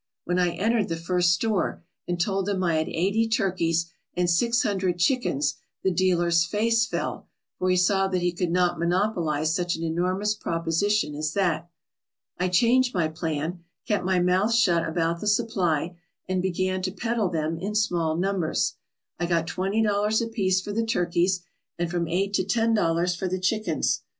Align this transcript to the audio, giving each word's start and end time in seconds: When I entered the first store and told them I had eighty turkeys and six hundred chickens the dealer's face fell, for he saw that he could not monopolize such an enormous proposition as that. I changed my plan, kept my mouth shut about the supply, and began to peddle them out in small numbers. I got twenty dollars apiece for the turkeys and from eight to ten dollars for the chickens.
When 0.23 0.39
I 0.39 0.55
entered 0.55 0.89
the 0.89 0.95
first 0.95 1.31
store 1.31 1.83
and 2.07 2.19
told 2.19 2.47
them 2.47 2.63
I 2.63 2.77
had 2.77 2.89
eighty 2.89 3.29
turkeys 3.29 3.93
and 4.15 4.27
six 4.27 4.63
hundred 4.63 4.97
chickens 4.97 5.57
the 5.83 5.91
dealer's 5.91 6.43
face 6.43 6.87
fell, 6.87 7.27
for 7.59 7.69
he 7.69 7.77
saw 7.77 8.07
that 8.07 8.23
he 8.23 8.31
could 8.31 8.49
not 8.49 8.79
monopolize 8.79 9.53
such 9.53 9.75
an 9.75 9.83
enormous 9.83 10.33
proposition 10.33 11.13
as 11.13 11.33
that. 11.33 11.69
I 12.39 12.47
changed 12.47 12.95
my 12.95 13.09
plan, 13.09 13.63
kept 13.87 14.03
my 14.03 14.19
mouth 14.19 14.55
shut 14.55 14.89
about 14.89 15.21
the 15.21 15.27
supply, 15.27 15.99
and 16.27 16.41
began 16.41 16.81
to 16.81 16.91
peddle 16.91 17.29
them 17.29 17.57
out 17.57 17.61
in 17.61 17.75
small 17.75 18.17
numbers. 18.17 18.77
I 19.19 19.27
got 19.27 19.45
twenty 19.45 19.83
dollars 19.83 20.19
apiece 20.19 20.61
for 20.61 20.71
the 20.73 20.83
turkeys 20.83 21.41
and 21.77 21.91
from 21.91 22.07
eight 22.07 22.33
to 22.33 22.43
ten 22.43 22.73
dollars 22.73 23.13
for 23.15 23.27
the 23.27 23.39
chickens. 23.39 24.01